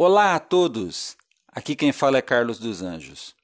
[0.00, 1.16] Olá a todos!
[1.48, 3.34] Aqui quem fala é Carlos dos Anjos.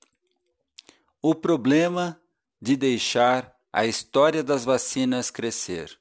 [1.21, 2.17] O problema
[2.63, 5.99] de deixar a história das vacinas crescer.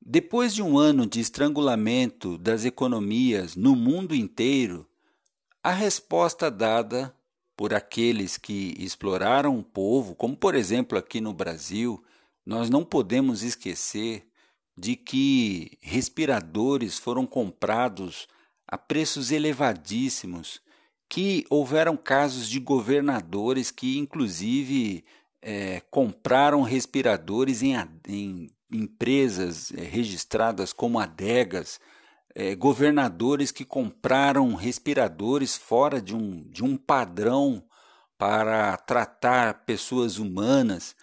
[0.00, 4.88] Depois de um ano de estrangulamento das economias no mundo inteiro,
[5.60, 7.12] a resposta dada
[7.56, 12.00] por aqueles que exploraram o povo, como por exemplo aqui no Brasil,
[12.46, 14.24] nós não podemos esquecer
[14.78, 18.28] de que respiradores foram comprados
[18.74, 20.60] a preços elevadíssimos,
[21.08, 25.04] que houveram casos de governadores que, inclusive,
[25.40, 27.76] é, compraram respiradores em,
[28.08, 31.78] em empresas é, registradas como adegas,
[32.34, 37.62] é, governadores que compraram respiradores fora de um, de um padrão
[38.18, 40.96] para tratar pessoas humanas,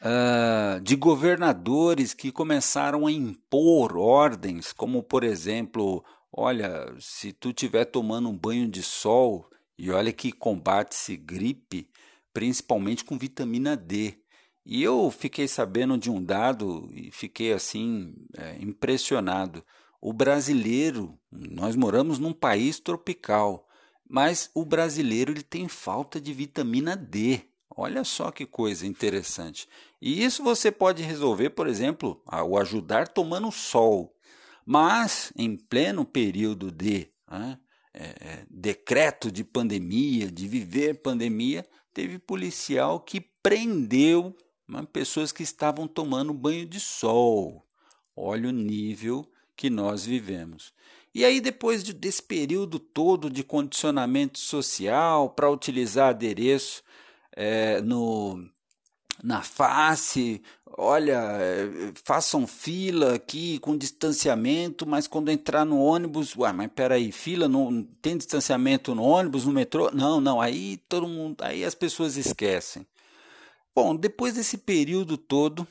[0.00, 6.02] uh, de governadores que começaram a impor ordens, como por exemplo
[6.40, 11.90] Olha, se tu estiver tomando um banho de sol, e olha que combate-se gripe,
[12.32, 14.14] principalmente com vitamina D.
[14.64, 19.64] E eu fiquei sabendo de um dado e fiquei assim é, impressionado.
[20.00, 23.66] O brasileiro, nós moramos num país tropical,
[24.08, 27.40] mas o brasileiro ele tem falta de vitamina D.
[27.68, 29.68] Olha só que coisa interessante.
[30.00, 34.14] E isso você pode resolver, por exemplo, ao ajudar tomando sol.
[34.70, 37.58] Mas, em pleno período de né,
[37.94, 44.36] é, é, decreto de pandemia, de viver pandemia, teve policial que prendeu
[44.68, 47.66] né, pessoas que estavam tomando banho de sol.
[48.14, 50.74] Olha o nível que nós vivemos.
[51.14, 56.82] E aí, depois de, desse período todo de condicionamento social para utilizar adereço
[57.32, 58.46] é, no,
[59.22, 60.42] na face,
[60.76, 61.20] olha,
[62.04, 67.82] façam fila aqui com distanciamento, mas quando entrar no ônibus, ué, mas peraí, fila não
[68.00, 69.90] tem distanciamento no ônibus, no metrô?
[69.92, 72.86] Não, não, aí todo mundo, aí as pessoas esquecem.
[73.74, 75.66] Bom, depois desse período todo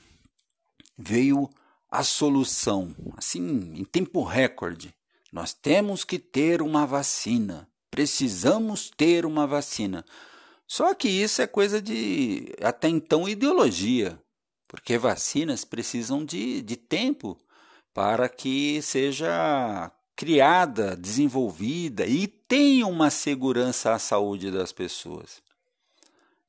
[0.98, 1.50] veio
[1.90, 4.94] a solução, assim, em tempo recorde.
[5.32, 7.68] Nós temos que ter uma vacina.
[7.92, 10.06] Precisamos ter uma vacina.
[10.68, 14.22] Só que isso é coisa de, até então, ideologia,
[14.68, 17.38] porque vacinas precisam de, de tempo
[17.94, 25.42] para que seja criada, desenvolvida e tenha uma segurança à saúde das pessoas.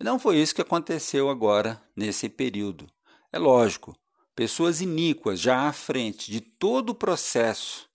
[0.01, 2.87] Não foi isso que aconteceu agora, nesse período.
[3.33, 3.97] É lógico,
[4.35, 7.89] pessoas iníquas já à frente de todo o processo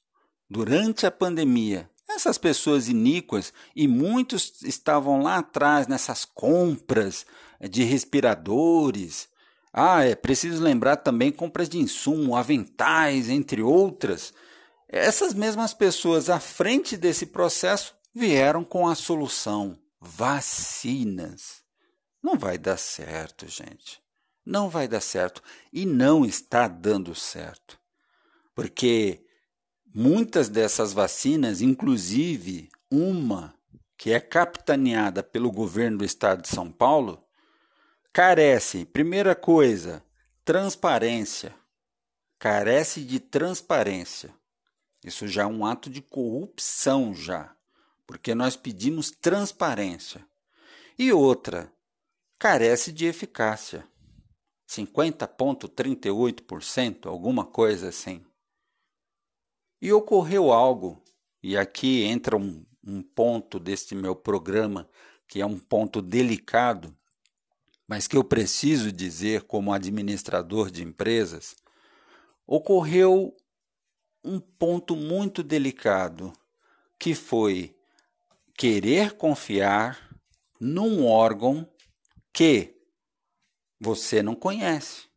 [0.50, 7.26] durante a pandemia essas pessoas iníquas, e muitos estavam lá atrás nessas compras
[7.70, 9.28] de respiradores.
[9.72, 14.34] Ah, é preciso lembrar também compras de insumo, aventais, entre outras.
[14.88, 21.64] Essas mesmas pessoas à frente desse processo vieram com a solução: vacinas.
[22.22, 24.02] Não vai dar certo, gente.
[24.46, 25.42] Não vai dar certo.
[25.72, 27.80] E não está dando certo.
[28.54, 29.26] Porque
[29.96, 33.54] Muitas dessas vacinas, inclusive uma
[33.96, 37.24] que é capitaneada pelo governo do estado de São Paulo,
[38.12, 40.04] carece, primeira coisa,
[40.44, 41.54] transparência.
[42.40, 44.34] Carece de transparência.
[45.06, 47.56] Isso já é um ato de corrupção já,
[48.08, 50.26] porque nós pedimos transparência.
[50.98, 51.72] E outra,
[52.40, 53.88] carece de eficácia.
[54.68, 58.26] 50,38%, alguma coisa assim.
[59.84, 61.04] E ocorreu algo,
[61.44, 64.90] e aqui entra um, um ponto deste meu programa,
[65.28, 66.96] que é um ponto delicado,
[67.86, 71.58] mas que eu preciso dizer como administrador de empresas,
[72.48, 73.36] ocorreu
[74.24, 76.32] um ponto muito delicado,
[76.98, 77.76] que foi
[78.58, 80.18] querer confiar
[80.62, 81.70] num órgão
[82.32, 82.74] que
[83.82, 85.10] você não conhece,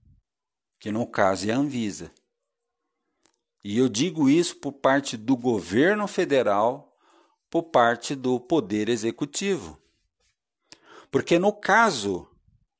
[0.81, 2.11] que no caso é a Anvisa.
[3.69, 6.97] E eu digo isso por parte do governo federal,
[7.51, 9.77] por parte do poder executivo.
[11.11, 12.31] Porque no caso,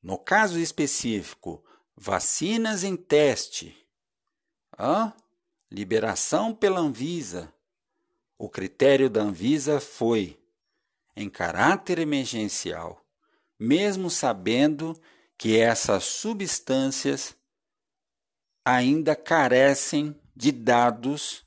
[0.01, 1.61] no caso específico,
[1.97, 3.77] vacinas em teste,
[4.79, 5.13] ah,
[5.69, 7.53] liberação pela Anvisa,
[8.39, 10.41] o critério da Anvisa foi
[11.17, 13.05] em caráter emergencial,
[13.59, 14.97] mesmo sabendo
[15.37, 17.35] que essas substâncias
[18.65, 21.45] ainda carecem de dados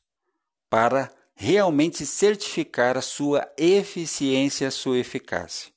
[0.69, 5.71] para realmente certificar a sua eficiência, a sua eficácia.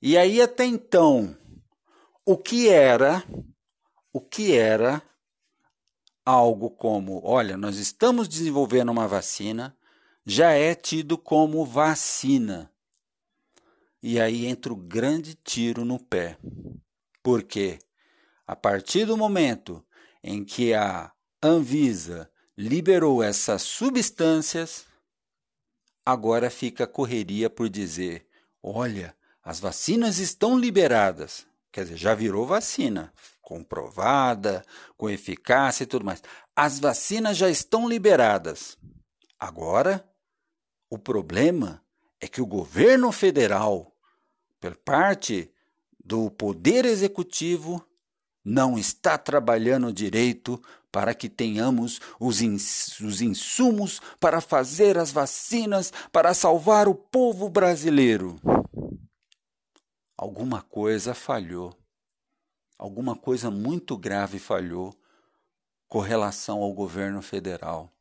[0.00, 1.36] E aí até então,
[2.24, 3.24] o que era,
[4.12, 5.02] o que era
[6.24, 9.76] algo como, olha, nós estamos desenvolvendo uma vacina,
[10.24, 12.70] já é tido como vacina.
[14.02, 16.38] E aí entra o grande tiro no pé.
[17.22, 17.78] Porque
[18.46, 19.84] a partir do momento
[20.22, 21.10] em que a
[21.42, 24.86] Anvisa liberou essas substâncias,
[26.04, 28.26] agora fica correria por dizer:
[28.60, 31.46] olha, as vacinas estão liberadas.
[31.70, 34.64] Quer dizer, já virou vacina, comprovada,
[34.96, 36.22] com eficácia e tudo mais.
[36.56, 38.76] As vacinas já estão liberadas.
[39.38, 40.04] Agora,
[40.90, 41.80] o problema
[42.20, 43.94] é que o governo federal,
[44.58, 45.52] por parte
[46.04, 47.86] do Poder Executivo,
[48.48, 50.58] não está trabalhando direito
[50.90, 57.50] para que tenhamos os, ins os insumos para fazer as vacinas para salvar o povo
[57.50, 58.40] brasileiro.
[60.16, 61.76] Alguma coisa falhou.
[62.78, 64.96] Alguma coisa muito grave falhou
[65.86, 67.92] com relação ao governo federal.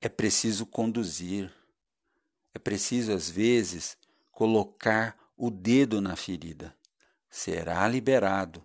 [0.00, 1.52] É preciso conduzir,
[2.54, 3.98] é preciso, às vezes,
[4.30, 6.74] colocar o dedo na ferida.
[7.28, 8.64] Será liberado,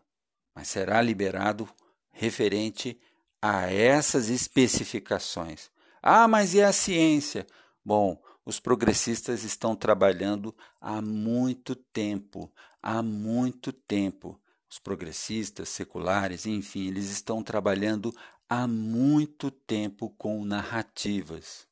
[0.55, 1.69] mas será liberado
[2.11, 2.97] referente
[3.41, 5.69] a essas especificações.
[6.01, 7.45] Ah, mas e a ciência?
[7.83, 14.39] Bom, os progressistas estão trabalhando há muito tempo, há muito tempo.
[14.69, 18.15] Os progressistas, seculares, enfim, eles estão trabalhando
[18.47, 21.67] há muito tempo com narrativas.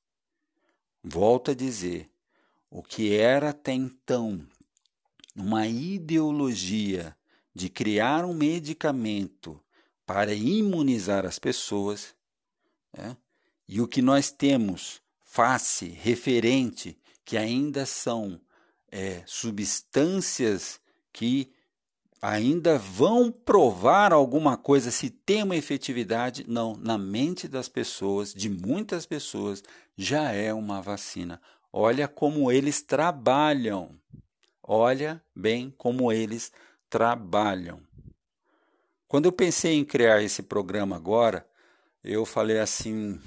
[1.03, 2.09] Volto a dizer,
[2.69, 4.45] o que era até então
[5.35, 7.15] uma ideologia
[7.53, 9.59] de criar um medicamento
[10.05, 12.15] para imunizar as pessoas,
[12.95, 13.15] né?
[13.67, 18.39] e o que nós temos face referente que ainda são
[18.91, 20.79] é, substâncias
[21.11, 21.51] que
[22.21, 28.49] ainda vão provar alguma coisa se tem uma efetividade, não, na mente das pessoas, de
[28.49, 29.61] muitas pessoas,
[29.97, 31.41] já é uma vacina.
[31.71, 33.99] Olha como eles trabalham.
[34.61, 36.72] Olha bem como eles trabalham.
[39.07, 41.47] Quando eu pensei em criar esse programa agora,
[42.03, 43.19] eu falei assim,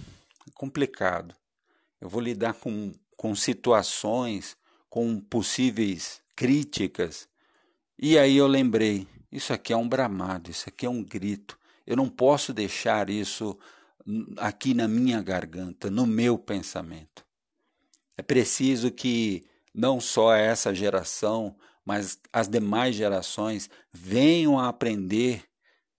[0.55, 1.35] complicado.
[2.01, 4.57] Eu vou lidar com, com situações,
[4.89, 7.29] com possíveis críticas.
[7.99, 11.59] E aí eu lembrei, isso aqui é um bramado, isso aqui é um grito.
[11.87, 13.59] Eu não posso deixar isso
[14.37, 17.25] aqui na minha garganta, no meu pensamento.
[18.17, 25.45] É preciso que não só essa geração, mas as demais gerações venham a aprender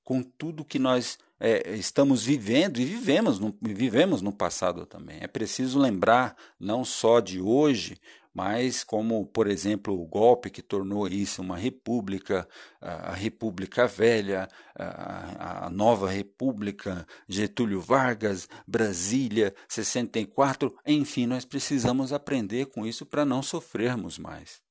[0.03, 5.17] com tudo que nós é, estamos vivendo e vivemos no, vivemos no passado também.
[5.21, 7.97] É preciso lembrar não só de hoje,
[8.33, 12.47] mas como, por exemplo, o golpe que tornou isso uma república,
[12.79, 22.67] a República Velha, a, a nova República, Getúlio Vargas, Brasília, 64, enfim, nós precisamos aprender
[22.67, 24.66] com isso para não sofrermos mais.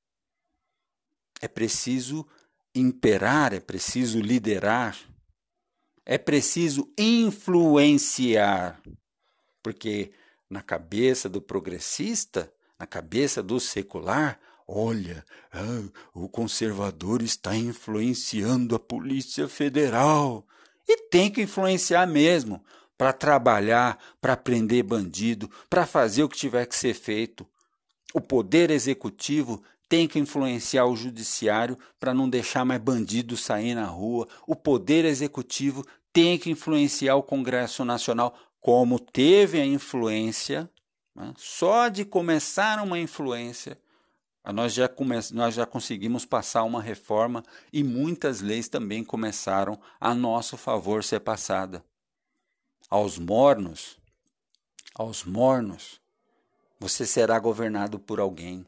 [1.41, 2.25] É preciso
[2.73, 4.97] imperar, é preciso liderar,
[6.05, 8.81] é preciso influenciar,
[9.61, 10.11] porque
[10.49, 18.79] na cabeça do progressista, na cabeça do secular, olha, ah, o conservador está influenciando a
[18.79, 20.45] Polícia Federal.
[20.87, 22.63] E tem que influenciar mesmo,
[22.97, 27.45] para trabalhar, para prender bandido, para fazer o que tiver que ser feito.
[28.13, 33.85] O poder executivo tem que influenciar o judiciário para não deixar mais bandido sair na
[33.85, 34.27] rua.
[34.45, 40.69] O poder executivo tem que influenciar o Congresso Nacional, como teve a influência,
[41.15, 41.33] né?
[41.37, 43.79] só de começar uma influência,
[44.53, 50.13] nós já, come, nós já conseguimos passar uma reforma e muitas leis também começaram a
[50.15, 51.83] nosso favor ser passada.
[52.89, 53.97] Aos mornos,
[54.95, 55.99] aos mornos,
[56.79, 58.65] você será governado por alguém.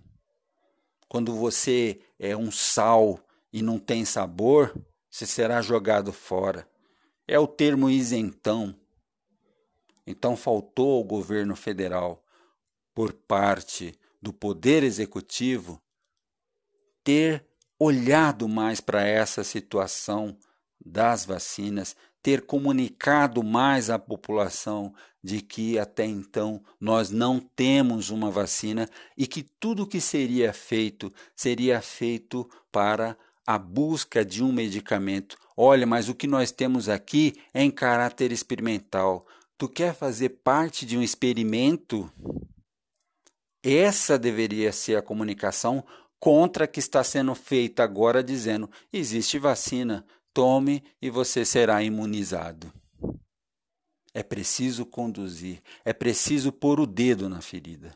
[1.10, 3.20] Quando você é um sal
[3.52, 6.70] e não tem sabor, você será jogado fora.
[7.28, 8.76] É o termo isentão.
[10.06, 12.24] Então faltou ao governo federal,
[12.94, 15.82] por parte do poder executivo,
[17.04, 17.44] ter
[17.80, 20.38] olhado mais para essa situação
[20.84, 28.32] das vacinas, ter comunicado mais à população de que até então nós não temos uma
[28.32, 35.38] vacina e que tudo que seria feito seria feito para a busca de um medicamento.
[35.58, 39.26] Olha, mas o que nós temos aqui é em caráter experimental.
[39.58, 42.10] Tu quer fazer parte de um experimento?
[43.62, 45.84] Essa deveria ser a comunicação
[46.20, 52.72] contra a que está sendo feita agora, dizendo: existe vacina, tome e você será imunizado.
[54.14, 57.96] É preciso conduzir, é preciso pôr o dedo na ferida.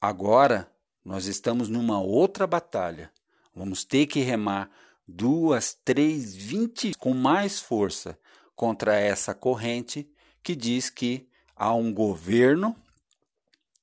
[0.00, 0.70] Agora
[1.04, 3.10] nós estamos numa outra batalha.
[3.54, 4.70] Vamos ter que remar
[5.06, 8.18] duas, três, vinte com mais força
[8.54, 10.08] contra essa corrente
[10.42, 12.76] que diz que há um governo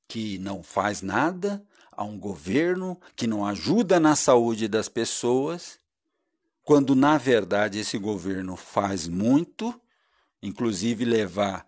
[0.08, 5.79] que não faz nada, há um governo que não ajuda na saúde das pessoas,
[6.65, 9.79] quando na verdade esse governo faz muito,
[10.41, 11.65] inclusive levar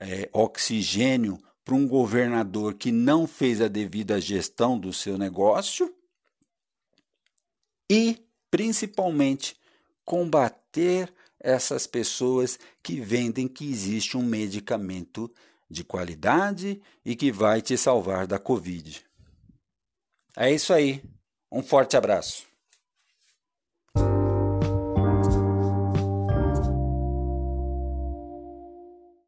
[0.00, 5.94] é, oxigênio para um governador que não fez a devida gestão do seu negócio
[7.90, 9.54] e, principalmente,
[10.02, 15.30] combater essas pessoas que vendem que existe um medicamento
[15.70, 19.04] de qualidade e que vai te salvar da Covid.
[20.34, 21.02] É isso aí.
[21.52, 22.47] Um forte abraço.